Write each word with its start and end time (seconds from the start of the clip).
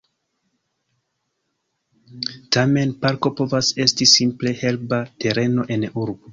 Tamen, 2.57 2.95
parko 3.05 3.35
povas 3.43 3.71
esti 3.87 4.11
simple 4.15 4.57
herba 4.65 5.03
tereno 5.25 5.71
en 5.77 5.91
urbo. 5.95 6.21